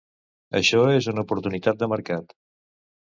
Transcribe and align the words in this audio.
Això 0.59 0.79
és 0.93 1.09
una 1.13 1.25
oportunitat 1.27 1.81
de 1.85 1.91
mercat. 1.93 2.35